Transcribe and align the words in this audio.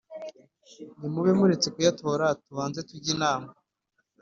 nimube 0.99 1.31
muretse 1.39 1.67
kuyatora 1.75 2.25
tubanze 2.43 2.79
tujye 2.87 3.09
inama. 3.15 3.49